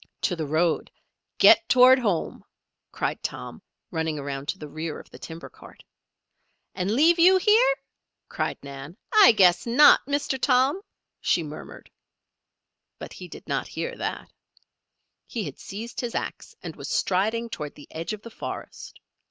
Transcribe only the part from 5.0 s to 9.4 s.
the timber cart. "And leave you here?" cried Nan. "I